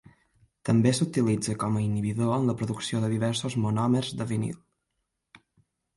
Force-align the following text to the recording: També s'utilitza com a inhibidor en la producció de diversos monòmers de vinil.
També 0.69 0.93
s'utilitza 0.99 1.55
com 1.65 1.77
a 1.77 1.83
inhibidor 1.89 2.33
en 2.37 2.49
la 2.51 2.57
producció 2.63 3.03
de 3.05 3.11
diversos 3.15 3.59
monòmers 3.67 4.11
de 4.23 4.31
vinil. 4.33 4.61